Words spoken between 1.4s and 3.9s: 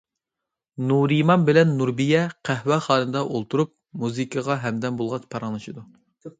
بىلەن نۇربىيە قەھۋەخانىدا ئولتۇرۇپ،